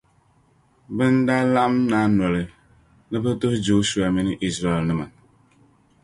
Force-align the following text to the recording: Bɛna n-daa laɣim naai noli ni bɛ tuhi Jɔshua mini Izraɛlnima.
Bɛna 0.95 1.15
n-daa 1.19 1.43
laɣim 1.53 1.75
naai 1.91 2.07
noli 2.17 2.43
ni 3.09 3.17
bɛ 3.23 3.31
tuhi 3.39 3.57
Jɔshua 3.65 4.07
mini 4.15 4.33
Izraɛlnima. 4.47 5.05